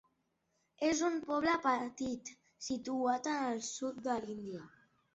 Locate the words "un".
1.07-1.19